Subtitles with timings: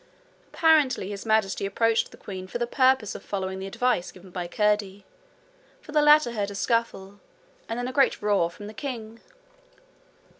[0.51, 4.47] Apparently His Majesty approached the queen for the purpose of following the advice given by
[4.47, 5.05] Curdie,
[5.79, 7.19] for the latter heard a scuffle,
[7.69, 9.19] and then a great roar from the king.